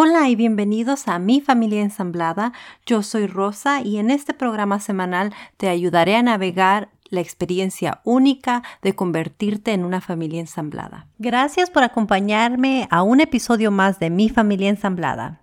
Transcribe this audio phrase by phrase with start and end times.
[0.00, 2.52] Hola y bienvenidos a Mi Familia Ensamblada.
[2.86, 8.62] Yo soy Rosa y en este programa semanal te ayudaré a navegar la experiencia única
[8.80, 11.08] de convertirte en una familia ensamblada.
[11.18, 15.40] Gracias por acompañarme a un episodio más de Mi Familia Ensamblada.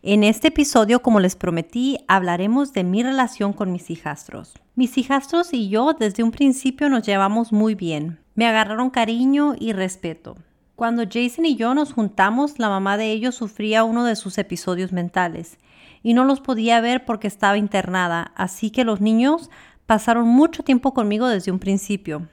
[0.00, 4.54] En este episodio, como les prometí, hablaremos de mi relación con mis hijastros.
[4.74, 8.20] Mis hijastros y yo desde un principio nos llevamos muy bien.
[8.34, 10.38] Me agarraron cariño y respeto.
[10.78, 14.92] Cuando Jason y yo nos juntamos, la mamá de ellos sufría uno de sus episodios
[14.92, 15.58] mentales
[16.04, 19.50] y no los podía ver porque estaba internada, así que los niños
[19.86, 22.28] pasaron mucho tiempo conmigo desde un principio.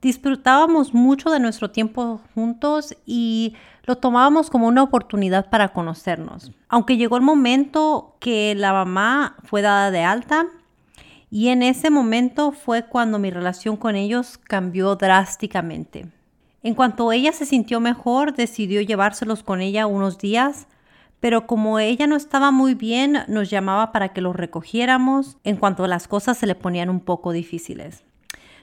[0.00, 6.50] Disfrutábamos mucho de nuestro tiempo juntos y lo tomábamos como una oportunidad para conocernos.
[6.68, 10.46] Aunque llegó el momento que la mamá fue dada de alta
[11.30, 16.10] y en ese momento fue cuando mi relación con ellos cambió drásticamente.
[16.62, 20.68] En cuanto ella se sintió mejor, decidió llevárselos con ella unos días,
[21.18, 25.86] pero como ella no estaba muy bien, nos llamaba para que los recogiéramos en cuanto
[25.86, 28.04] las cosas se le ponían un poco difíciles.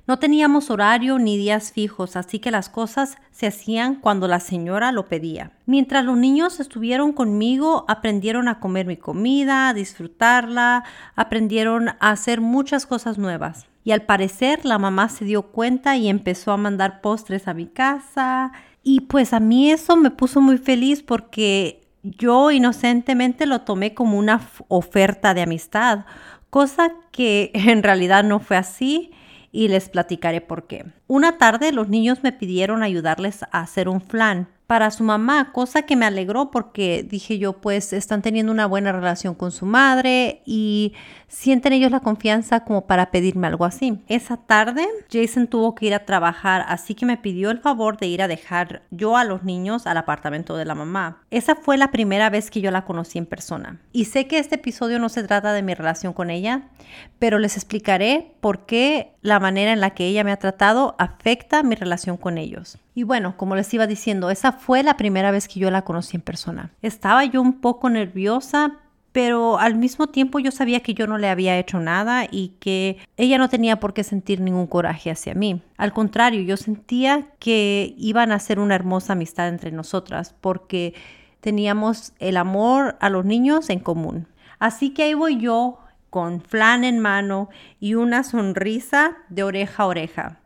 [0.08, 4.92] No teníamos horario ni días fijos, así que las cosas se hacían cuando la señora
[4.92, 5.52] lo pedía.
[5.68, 10.84] Mientras los niños estuvieron conmigo, aprendieron a comer mi comida, a disfrutarla,
[11.16, 13.68] aprendieron a hacer muchas cosas nuevas.
[13.90, 17.66] Y al parecer la mamá se dio cuenta y empezó a mandar postres a mi
[17.66, 18.52] casa.
[18.84, 24.20] Y pues a mí eso me puso muy feliz porque yo inocentemente lo tomé como
[24.20, 26.06] una oferta de amistad,
[26.52, 29.10] cosa que en realidad no fue así
[29.52, 30.86] y les platicaré por qué.
[31.08, 35.82] Una tarde los niños me pidieron ayudarles a hacer un flan para su mamá, cosa
[35.82, 40.44] que me alegró porque dije yo, pues están teniendo una buena relación con su madre
[40.46, 40.94] y
[41.28, 44.00] sienten ellos la confianza como para pedirme algo así.
[44.08, 48.06] Esa tarde Jason tuvo que ir a trabajar, así que me pidió el favor de
[48.06, 51.24] ir a dejar yo a los niños al apartamento de la mamá.
[51.32, 53.80] Esa fue la primera vez que yo la conocí en persona.
[53.92, 56.70] Y sé que este episodio no se trata de mi relación con ella,
[57.18, 61.64] pero les explicaré por qué la manera en la que ella me ha tratado afecta
[61.64, 62.78] mi relación con ellos.
[62.96, 66.18] Y bueno, como les iba diciendo, esa fue la primera vez que yo la conocí
[66.18, 66.72] en persona.
[66.82, 68.78] Estaba yo un poco nerviosa,
[69.12, 72.98] pero al mismo tiempo yo sabía que yo no le había hecho nada y que
[73.18, 75.62] ella no tenía por qué sentir ningún coraje hacia mí.
[75.78, 80.94] Al contrario, yo sentía que iban a ser una hermosa amistad entre nosotras porque
[81.42, 84.28] teníamos el amor a los niños en común.
[84.60, 85.80] Así que ahí voy yo
[86.10, 90.40] con flan en mano y una sonrisa de oreja a oreja,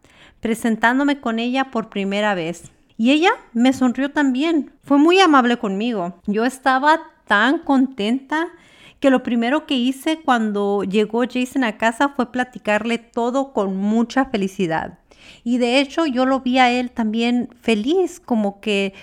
[0.43, 2.69] presentándome con ella por primera vez.
[2.97, 6.19] Y ella me sonrió también, fue muy amable conmigo.
[6.27, 8.49] Yo estaba tan contenta
[8.99, 14.25] que lo primero que hice cuando llegó Jason a casa fue platicarle todo con mucha
[14.25, 14.99] felicidad.
[15.45, 18.93] Y de hecho yo lo vi a él también feliz, como que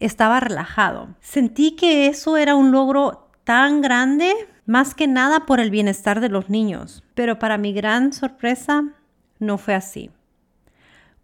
[0.00, 1.08] estaba relajado.
[1.20, 4.32] Sentí que eso era un logro tan grande
[4.64, 7.04] más que nada por el bienestar de los niños.
[7.14, 8.82] Pero para mi gran sorpresa,
[9.38, 10.10] no fue así.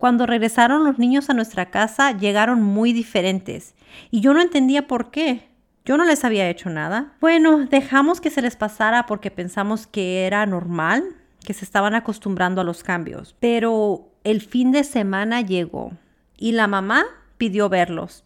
[0.03, 3.77] Cuando regresaron los niños a nuestra casa, llegaron muy diferentes
[4.11, 5.49] y yo no entendía por qué.
[5.85, 7.13] Yo no les había hecho nada.
[7.21, 11.05] Bueno, dejamos que se les pasara porque pensamos que era normal,
[11.45, 13.37] que se estaban acostumbrando a los cambios.
[13.39, 15.93] Pero el fin de semana llegó
[16.37, 17.05] y la mamá
[17.39, 18.25] pidió verlos.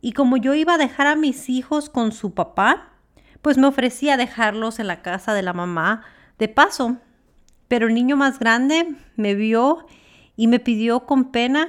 [0.00, 2.90] Y como yo iba a dejar a mis hijos con su papá,
[3.42, 6.04] pues me ofrecía a dejarlos en la casa de la mamá
[6.38, 6.98] de paso.
[7.66, 9.84] Pero el niño más grande me vio
[10.36, 11.68] y me pidió con pena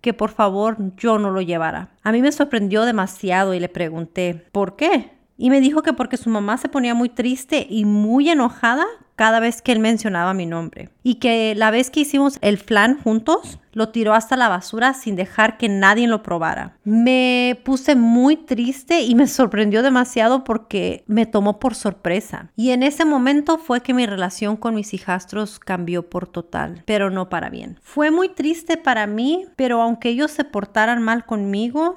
[0.00, 1.90] que por favor yo no lo llevara.
[2.02, 5.12] A mí me sorprendió demasiado y le pregunté, ¿por qué?
[5.36, 8.84] Y me dijo que porque su mamá se ponía muy triste y muy enojada
[9.16, 10.90] cada vez que él mencionaba mi nombre.
[11.02, 15.16] Y que la vez que hicimos el flan juntos, lo tiró hasta la basura sin
[15.16, 16.78] dejar que nadie lo probara.
[16.84, 22.50] Me puse muy triste y me sorprendió demasiado porque me tomó por sorpresa.
[22.56, 27.10] Y en ese momento fue que mi relación con mis hijastros cambió por total, pero
[27.10, 27.78] no para bien.
[27.82, 31.96] Fue muy triste para mí, pero aunque ellos se portaran mal conmigo,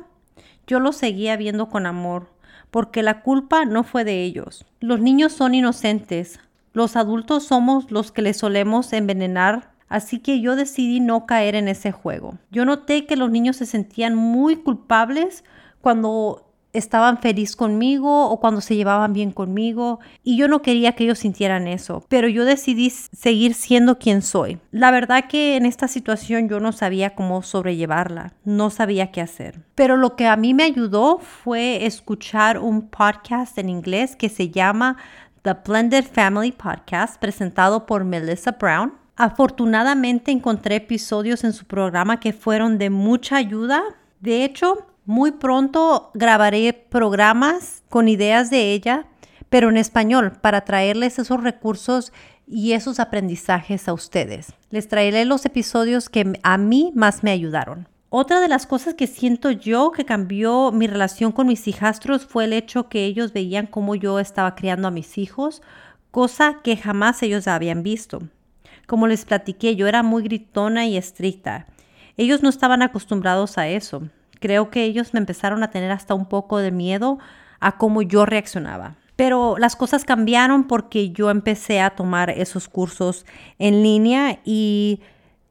[0.66, 2.36] yo los seguía viendo con amor
[2.72, 4.66] porque la culpa no fue de ellos.
[4.80, 6.40] Los niños son inocentes,
[6.74, 11.68] los adultos somos los que les solemos envenenar, así que yo decidí no caer en
[11.68, 12.38] ese juego.
[12.52, 15.44] Yo noté que los niños se sentían muy culpables
[15.82, 21.06] cuando estaban feliz conmigo o cuando se llevaban bien conmigo y yo no quería que
[21.06, 24.60] ellos sintieran eso, pero yo decidí seguir siendo quien soy.
[24.72, 29.62] La verdad que en esta situación yo no sabía cómo sobrellevarla, no sabía qué hacer.
[29.76, 34.50] Pero lo que a mí me ayudó fue escuchar un podcast en inglés que se
[34.50, 34.98] llama
[35.42, 39.07] The Blended Family Podcast presentado por Melissa Brown.
[39.18, 43.84] Afortunadamente encontré episodios en su programa que fueron de mucha ayuda.
[44.20, 49.06] De hecho, Muy pronto grabaré programas con ideas de ella,
[49.50, 52.12] pero en español, para traerles esos recursos
[52.46, 54.54] y esos aprendizajes a ustedes.
[54.70, 57.88] Les traeré los episodios que a mí más me ayudaron.
[58.10, 62.44] Otra de las cosas que siento yo que cambió mi relación con mis hijastros fue
[62.44, 65.62] el hecho que ellos veían cómo yo estaba criando a mis hijos,
[66.12, 68.24] cosa que jamás ellos habían visto.
[68.88, 71.68] Como les platiqué, yo era muy gritona y estricta.
[72.16, 74.04] Ellos no estaban acostumbrados a eso.
[74.40, 77.20] Creo que ellos me empezaron a tener hasta un poco de miedo
[77.60, 78.96] a cómo yo reaccionaba.
[79.18, 83.26] Pero las cosas cambiaron porque yo empecé a tomar esos cursos
[83.60, 85.02] en línea y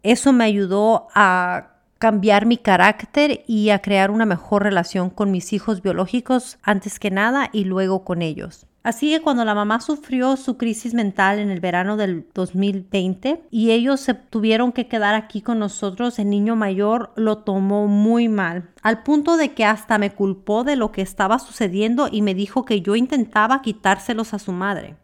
[0.03, 5.53] eso me ayudó a cambiar mi carácter y a crear una mejor relación con mis
[5.53, 8.67] hijos biológicos antes que nada y luego con ellos.
[8.87, 13.73] Así que cuando la mamá sufrió su crisis mental en el verano del 2020 y
[13.73, 18.71] ellos se tuvieron que quedar aquí con nosotros, el niño mayor lo tomó muy mal,
[18.83, 22.65] al punto de que hasta me culpó de lo que estaba sucediendo y me dijo
[22.65, 24.95] que yo intentaba quitárselos a su madre.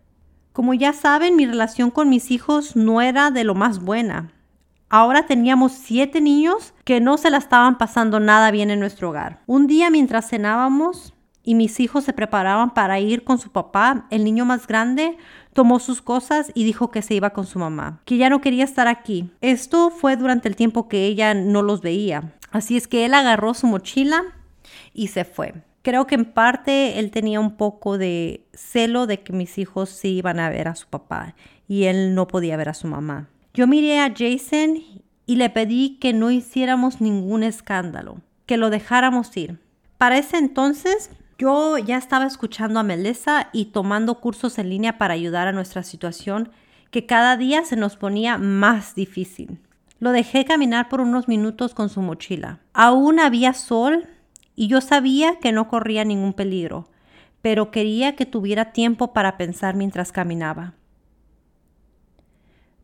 [0.53, 4.31] Como ya saben, mi relación con mis hijos no era de lo más buena.
[4.91, 9.41] Ahora teníamos siete niños que no se la estaban pasando nada bien en nuestro hogar.
[9.47, 14.25] Un día mientras cenábamos, y mis hijos se preparaban para ir con su papá, el
[14.25, 15.17] niño más grande
[15.53, 18.65] tomó sus cosas y dijo que se iba con su mamá, que ya no quería
[18.65, 19.31] estar aquí.
[19.41, 22.33] Esto fue durante el tiempo que ella no los veía.
[22.51, 24.23] Así es que él agarró su mochila
[24.95, 25.55] y se fue.
[25.83, 30.17] Creo que en parte él tenía un poco de celo de que mis hijos sí
[30.19, 31.35] iban a ver a su papá
[31.67, 33.29] y él no podía ver a su mamá.
[33.53, 34.79] Yo miré a Jason
[35.27, 39.59] y le pedí que no hiciéramos ningún escándalo, que lo dejáramos ir.
[39.99, 41.11] Para ese entonces
[41.43, 45.83] yo ya estaba escuchando a Melissa y tomando cursos en línea para ayudar a nuestra
[45.83, 46.53] situación
[46.93, 49.59] que cada día se nos ponía más difícil.
[49.99, 52.61] Lo dejé caminar por unos minutos con su mochila.
[52.75, 54.07] Aún había sol
[54.55, 56.89] y yo sabía que no corría ningún peligro,
[57.41, 60.75] pero quería que tuviera tiempo para pensar mientras caminaba.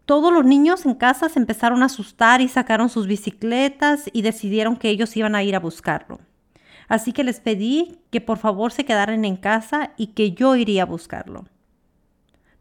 [0.04, 4.76] Todos los niños en casa se empezaron a asustar y sacaron sus bicicletas y decidieron
[4.76, 6.18] que ellos iban a ir a buscarlo.
[6.88, 10.82] Así que les pedí que por favor se quedaran en casa y que yo iría
[10.82, 11.44] a buscarlo.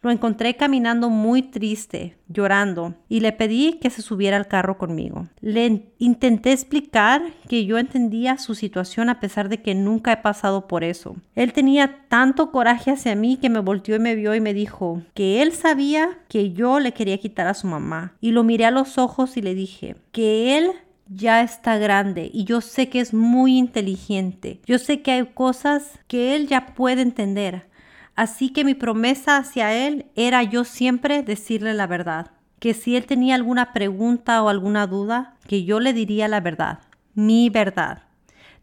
[0.03, 5.27] Lo encontré caminando muy triste, llorando, y le pedí que se subiera al carro conmigo.
[5.41, 10.67] Le intenté explicar que yo entendía su situación a pesar de que nunca he pasado
[10.67, 11.15] por eso.
[11.35, 15.01] Él tenía tanto coraje hacia mí que me volteó y me vio y me dijo
[15.15, 18.13] que él sabía que yo le quería quitar a su mamá.
[18.21, 20.71] Y lo miré a los ojos y le dije que él
[21.09, 24.61] ya está grande y yo sé que es muy inteligente.
[24.65, 27.67] Yo sé que hay cosas que él ya puede entender.
[28.15, 32.31] Así que mi promesa hacia él era yo siempre decirle la verdad.
[32.59, 36.79] Que si él tenía alguna pregunta o alguna duda, que yo le diría la verdad,
[37.13, 38.03] mi verdad.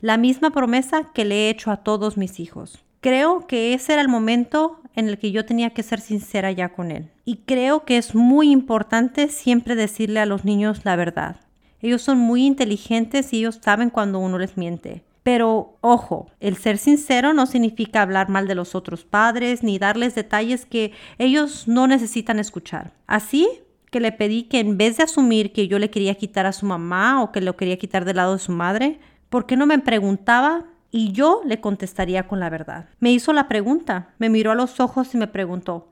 [0.01, 2.85] La misma promesa que le he hecho a todos mis hijos.
[3.01, 6.71] Creo que ese era el momento en el que yo tenía que ser sincera ya
[6.71, 7.11] con él.
[7.25, 11.37] Y creo que es muy importante siempre decirle a los niños la verdad.
[11.85, 15.05] Ellos son muy inteligentes y ellos saben cuando uno les miente.
[15.23, 20.15] Pero ojo, el ser sincero no significa hablar mal de los otros padres ni darles
[20.15, 22.93] detalles que ellos no necesitan escuchar.
[23.07, 23.47] Así
[23.91, 26.65] que le pedí que en vez de asumir que yo le quería quitar a su
[26.65, 28.99] mamá o que lo quería quitar del lado de su madre,
[29.29, 32.89] ¿por qué no me preguntaba y yo le contestaría con la verdad?
[32.99, 35.91] Me hizo la pregunta, me miró a los ojos y me preguntó,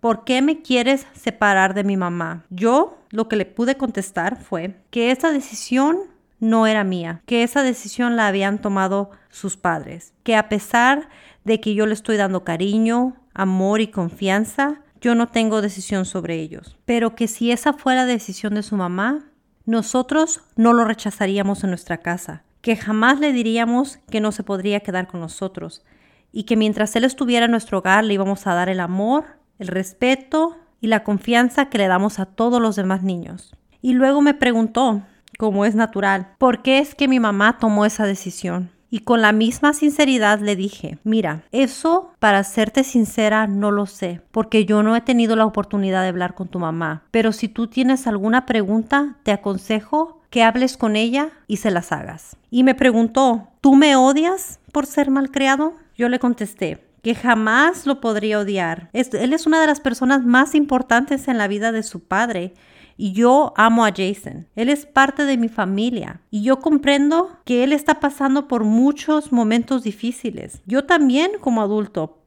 [0.00, 2.46] ¿por qué me quieres separar de mi mamá?
[2.48, 5.98] Yo lo que le pude contestar fue que esa decisión
[6.40, 11.08] no era mía, que esa decisión la habían tomado sus padres, que a pesar
[11.44, 16.40] de que yo le estoy dando cariño, amor y confianza, yo no tengo decisión sobre
[16.40, 19.30] ellos, pero que si esa fuera la decisión de su mamá,
[19.64, 24.80] nosotros no lo rechazaríamos en nuestra casa, que jamás le diríamos que no se podría
[24.80, 25.84] quedar con nosotros
[26.32, 29.24] y que mientras él estuviera en nuestro hogar le íbamos a dar el amor
[29.58, 33.54] el respeto y la confianza que le damos a todos los demás niños.
[33.80, 35.00] Y luego me preguntó,
[35.38, 38.70] como es natural, ¿por qué es que mi mamá tomó esa decisión?
[38.90, 44.20] Y con la misma sinceridad le dije, mira, eso para serte sincera no lo sé,
[44.30, 47.04] porque yo no he tenido la oportunidad de hablar con tu mamá.
[47.10, 51.92] Pero si tú tienes alguna pregunta, te aconsejo que hables con ella y se las
[51.92, 52.36] hagas.
[52.50, 55.72] Y me preguntó, ¿tú me odias por ser malcriado?
[55.96, 58.88] Yo le contesté, que jamás lo podría odiar.
[58.94, 62.54] él es una de las personas más importantes en la vida de su padre.
[62.96, 64.48] Y yo amo a Jason.
[64.56, 66.22] Él es parte de mi familia.
[66.30, 70.62] Y yo comprendo que él está pasando por muchos momentos difíciles.
[70.64, 72.22] Yo también como adulto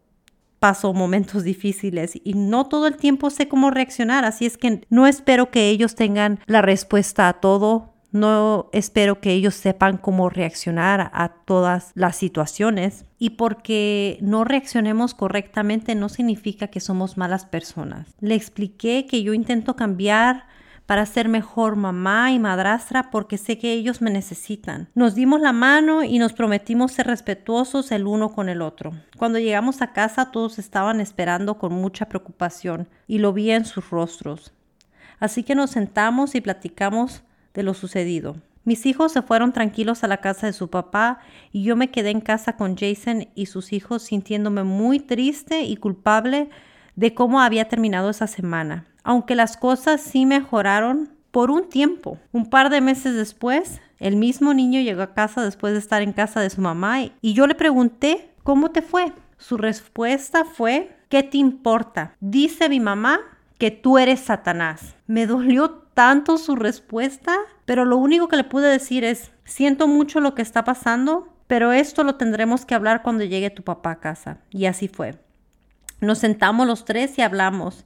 [0.59, 4.25] paso momentos difíciles y no todo el tiempo sé cómo reaccionar.
[4.25, 9.31] Así es que no espero que ellos tengan la respuesta a todo no espero que
[9.31, 13.05] ellos sepan cómo reaccionar a todas las situaciones.
[13.19, 18.15] Y porque no reaccionemos correctamente no significa que somos malas personas.
[18.19, 20.45] Le expliqué que yo intento cambiar
[20.87, 24.87] para ser mejor mamá y madrastra porque sé que ellos me necesitan.
[24.95, 28.93] Nos dimos la mano y nos prometimos ser respetuosos el uno con el otro.
[29.17, 33.89] Cuando llegamos a casa todos estaban esperando con mucha preocupación y lo vi en sus
[33.89, 34.53] rostros.
[35.19, 37.23] Así que nos sentamos y platicamos
[37.57, 38.37] de lo sucedido.
[38.63, 41.19] Mis hijos se fueron tranquilos a la casa de su papá
[41.51, 45.75] y yo me quedé en casa con Jason y sus hijos sintiéndome muy triste y
[45.75, 46.49] culpable
[46.95, 52.19] de cómo había terminado esa semana aunque las cosas sí mejoraron por un tiempo.
[52.33, 56.11] Un par de meses después, el mismo niño llegó a casa después de estar en
[56.11, 59.13] casa de su mamá y yo le pregunté, ¿cómo te fue?
[59.37, 62.15] Su respuesta fue, ¿qué te importa?
[62.19, 63.21] Dice mi mamá
[63.57, 64.97] que tú eres Satanás.
[65.07, 67.35] Me dolió tanto su respuesta,
[67.65, 71.71] pero lo único que le pude decir es, siento mucho lo que está pasando, pero
[71.71, 74.37] esto lo tendremos que hablar cuando llegue tu papá a casa.
[74.51, 75.15] Y así fue.
[75.99, 77.83] Nos sentamos los tres y hablamos.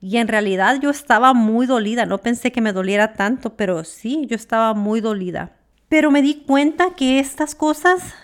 [0.00, 4.24] Y en realidad yo estaba muy dolida, no pensé que me doliera tanto, pero sí,
[4.30, 5.52] yo estaba muy dolida.
[5.90, 8.14] Pero me di cuenta que estas cosas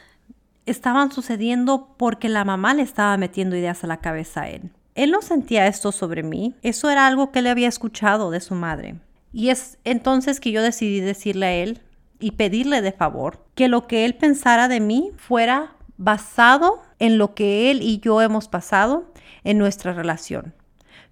[0.64, 4.70] estaban sucediendo porque la mamá le estaba metiendo ideas a la cabeza a él.
[4.94, 8.54] Él no sentía esto sobre mí, eso era algo que le había escuchado de su
[8.54, 8.94] madre.
[9.32, 11.80] Y es entonces que yo decidí decirle a él
[12.18, 17.34] y pedirle de favor que lo que él pensara de mí fuera basado en lo
[17.34, 19.12] que él y yo hemos pasado
[19.44, 20.54] en nuestra relación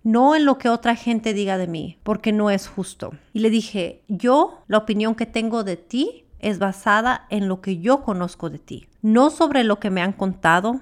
[0.06, 3.12] no en lo que otra gente diga de mí, porque no es justo.
[3.32, 7.78] Y le dije, yo, la opinión que tengo de ti es basada en lo que
[7.78, 10.80] yo conozco de ti, no sobre lo que me han contado.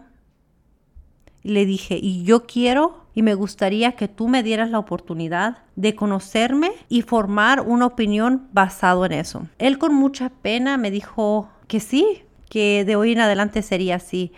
[1.44, 5.94] Le dije, y yo quiero y me gustaría que tú me dieras la oportunidad de
[5.94, 9.46] conocerme y formar una opinión basado en eso.
[9.58, 14.32] Él con mucha pena me dijo que sí, que de hoy en adelante sería así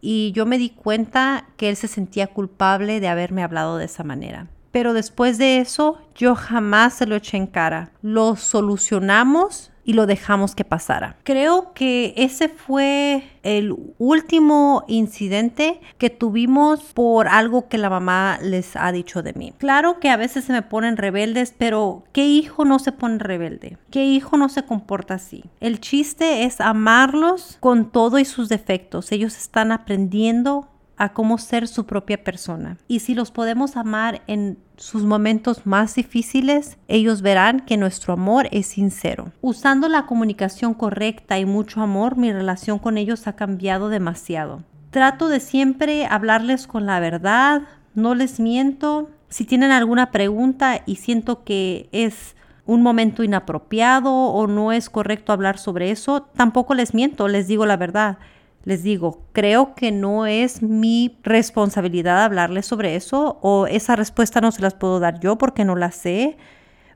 [0.00, 4.04] y yo me di cuenta que él se sentía culpable de haberme hablado de esa
[4.04, 4.48] manera.
[4.72, 7.90] Pero después de eso, yo jamás se lo eché en cara.
[8.02, 11.16] Lo solucionamos y lo dejamos que pasara.
[11.24, 18.76] Creo que ese fue el último incidente que tuvimos por algo que la mamá les
[18.76, 19.52] ha dicho de mí.
[19.58, 23.78] Claro que a veces se me ponen rebeldes, pero ¿qué hijo no se pone rebelde?
[23.90, 25.44] ¿Qué hijo no se comporta así?
[25.60, 29.12] El chiste es amarlos con todo y sus defectos.
[29.12, 30.68] Ellos están aprendiendo
[31.00, 32.76] a cómo ser su propia persona.
[32.86, 38.48] Y si los podemos amar en sus momentos más difíciles, ellos verán que nuestro amor
[38.52, 39.32] es sincero.
[39.40, 44.62] Usando la comunicación correcta y mucho amor, mi relación con ellos ha cambiado demasiado.
[44.90, 47.62] Trato de siempre hablarles con la verdad,
[47.94, 49.08] no les miento.
[49.30, 55.32] Si tienen alguna pregunta y siento que es un momento inapropiado o no es correcto
[55.32, 58.18] hablar sobre eso, tampoco les miento, les digo la verdad.
[58.64, 64.52] Les digo, creo que no es mi responsabilidad hablarles sobre eso o esa respuesta no
[64.52, 66.36] se las puedo dar yo porque no la sé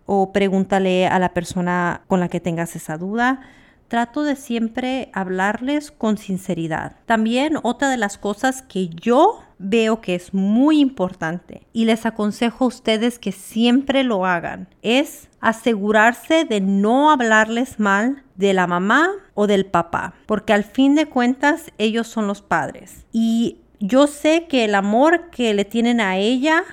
[0.06, 3.40] o pregúntale a la persona con la que tengas esa duda.
[3.88, 6.96] Trato de siempre hablarles con sinceridad.
[7.06, 12.64] También otra de las cosas que yo veo que es muy importante y les aconsejo
[12.64, 19.10] a ustedes que siempre lo hagan es asegurarse de no hablarles mal de la mamá
[19.34, 23.06] o del papá, porque al fin de cuentas ellos son los padres.
[23.12, 26.64] Y yo sé que el amor que le tienen a ella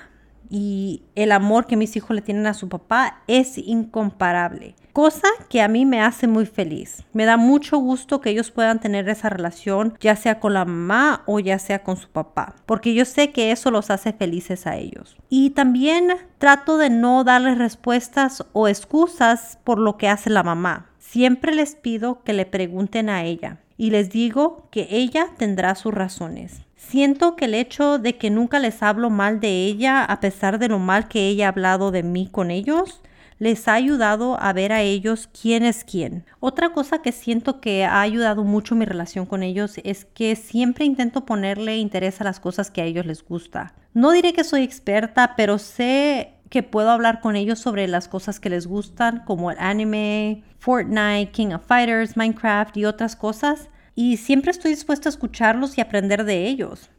[0.51, 4.75] y el amor que mis hijos le tienen a su papá es incomparable.
[4.91, 7.05] Cosa que a mí me hace muy feliz.
[7.13, 11.23] Me da mucho gusto que ellos puedan tener esa relación, ya sea con la mamá
[11.25, 14.75] o ya sea con su papá, porque yo sé que eso los hace felices a
[14.75, 15.15] ellos.
[15.29, 20.89] Y también trato de no darles respuestas o excusas por lo que hace la mamá.
[20.99, 25.93] Siempre les pido que le pregunten a ella y les digo que ella tendrá sus
[25.93, 26.61] razones.
[26.87, 30.67] Siento que el hecho de que nunca les hablo mal de ella, a pesar de
[30.67, 33.01] lo mal que ella ha hablado de mí con ellos,
[33.39, 36.25] les ha ayudado a ver a ellos quién es quién.
[36.41, 40.83] Otra cosa que siento que ha ayudado mucho mi relación con ellos es que siempre
[40.83, 43.73] intento ponerle interés a las cosas que a ellos les gusta.
[43.93, 48.41] No diré que soy experta, pero sé que puedo hablar con ellos sobre las cosas
[48.41, 54.17] que les gustan, como el anime, Fortnite, King of Fighters, Minecraft y otras cosas y
[54.17, 56.89] siempre estoy dispuesta a escucharlos y aprender de ellos.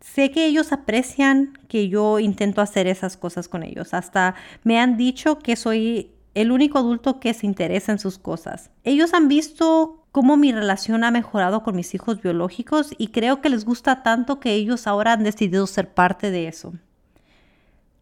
[0.00, 3.94] Sé que ellos aprecian que yo intento hacer esas cosas con ellos.
[3.94, 4.34] Hasta
[4.64, 8.70] me han dicho que soy el único adulto que se interesa en sus cosas.
[8.84, 13.48] Ellos han visto cómo mi relación ha mejorado con mis hijos biológicos y creo que
[13.48, 16.72] les gusta tanto que ellos ahora han decidido ser parte de eso.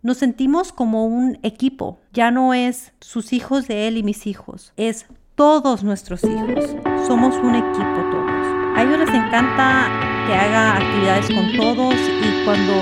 [0.02, 2.00] Nos sentimos como un equipo.
[2.12, 4.72] Ya no es sus hijos de él y mis hijos.
[4.76, 5.06] Es
[5.40, 6.66] todos nuestros hijos.
[7.06, 8.76] Somos un equipo todos.
[8.76, 9.88] A ellos les encanta
[10.26, 12.74] que haga actividades con todos y cuando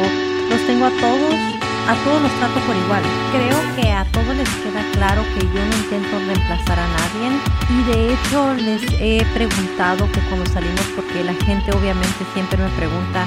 [0.51, 1.35] los tengo a todos,
[1.87, 3.03] a todos los trato por igual.
[3.31, 7.39] Creo que a todos les queda claro que yo no intento reemplazar a nadie
[7.71, 12.71] y de hecho les he preguntado que cuando salimos, porque la gente obviamente siempre me
[12.71, 13.25] pregunta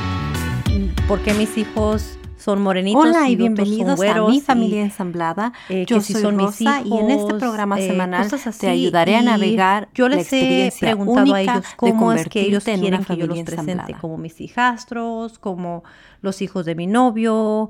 [1.07, 3.05] por qué mis hijos son morenitos.
[3.05, 5.53] Hola y, bienvenidos a mi familia ensamblada.
[5.69, 8.27] Eh, Yo soy son Rosa y en este programa eh, semanal
[8.59, 13.03] te ayudaré a navegar yo les he preguntado a ellos cómo es que ellos quieren
[13.05, 15.83] que yo los presente como mis hijastros, como
[16.21, 17.69] los hijos de mi novio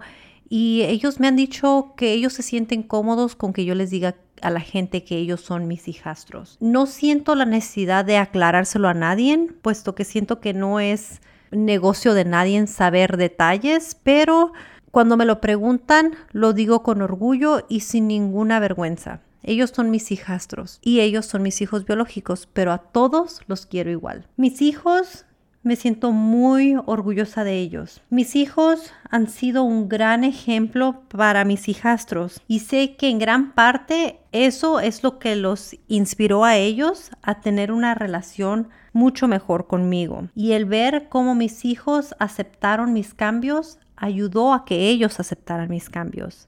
[0.50, 4.16] y ellos me han dicho que ellos se sienten cómodos con que yo les diga
[4.42, 6.58] a la gente que ellos son mis hijastros.
[6.60, 12.14] No siento la necesidad de aclarárselo a nadie, puesto que siento que no es negocio
[12.14, 14.54] de nadie en saber detalles, pero
[14.92, 19.22] cuando me lo preguntan, lo digo con orgullo y sin ninguna vergüenza.
[19.44, 23.90] Ellos son mis hijastros y ellos son mis hijos biológicos, pero a todos los quiero
[23.90, 24.28] igual.
[24.38, 25.26] Mis hijos,
[25.64, 28.02] me siento muy orgullosa de ellos.
[28.10, 33.54] Mis hijos han sido un gran ejemplo para mis hijastros y sé que en gran
[33.54, 39.68] parte eso es lo que los inspiró a ellos a tener una relación mucho mejor
[39.68, 40.30] conmigo.
[40.36, 45.90] Y el ver cómo mis hijos aceptaron mis cambios ayudó a que ellos aceptaran mis
[45.90, 46.48] cambios.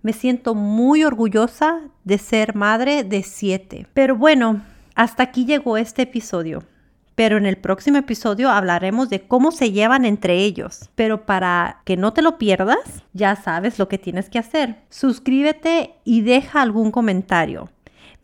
[0.00, 3.86] Me siento muy orgullosa de ser madre de siete.
[3.94, 4.62] Pero bueno,
[4.94, 6.62] hasta aquí llegó este episodio.
[7.14, 10.90] Pero en el próximo episodio hablaremos de cómo se llevan entre ellos.
[10.94, 14.76] Pero para que no te lo pierdas, ya sabes lo que tienes que hacer.
[14.90, 17.70] Suscríbete y deja algún comentario.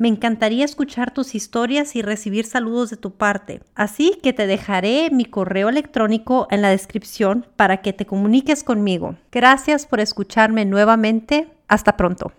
[0.01, 3.61] Me encantaría escuchar tus historias y recibir saludos de tu parte.
[3.75, 9.17] Así que te dejaré mi correo electrónico en la descripción para que te comuniques conmigo.
[9.31, 11.49] Gracias por escucharme nuevamente.
[11.69, 12.33] Hasta pronto.